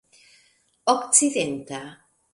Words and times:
okcidenta 0.93 1.81